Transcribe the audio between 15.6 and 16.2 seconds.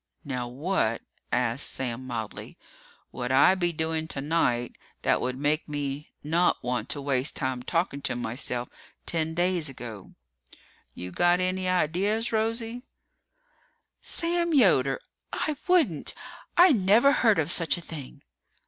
wouldn't!